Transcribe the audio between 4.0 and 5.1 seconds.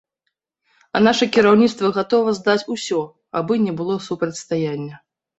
супрацьстаяння.